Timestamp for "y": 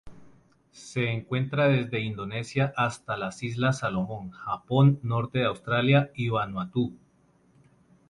6.15-6.29